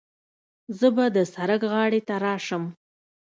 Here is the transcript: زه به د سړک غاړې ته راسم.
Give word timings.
زه 0.77 0.87
به 0.95 1.05
د 1.15 1.17
سړک 1.33 1.61
غاړې 1.71 2.01
ته 2.07 2.15
راسم. 2.23 2.63